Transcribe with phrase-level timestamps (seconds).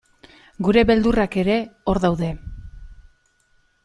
[0.67, 1.57] Gure beldurrak ere
[1.93, 2.31] hor daude.